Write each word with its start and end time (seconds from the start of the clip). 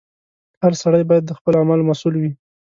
•هر 0.61 0.73
سړی 0.83 1.03
باید 1.09 1.23
د 1.25 1.31
خپلو 1.37 1.55
اعمالو 1.59 1.87
مسؤل 1.89 2.13
وي. 2.17 2.31